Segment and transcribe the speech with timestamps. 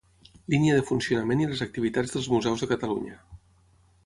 [0.53, 3.23] Línia de funcionament i les activitats dels museus de Catalunya.